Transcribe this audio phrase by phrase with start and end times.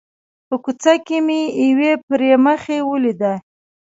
[0.47, 3.33] په کوڅه کې مې یوې پري مخې ولیده.